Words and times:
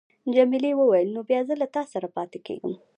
جميلې 0.35 0.71
وويل: 0.77 1.07
نو 1.15 1.21
بیا 1.29 1.39
زه 1.47 1.53
له 1.61 1.67
تا 1.75 1.81
سره 1.93 2.07
پاتېږم. 2.17 2.73